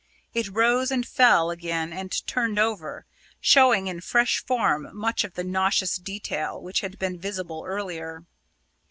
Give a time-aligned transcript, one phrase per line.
[0.33, 3.05] It rose and fell again and turned over,
[3.39, 8.23] showing in fresh form much of the nauseous detail which had been visible earlier.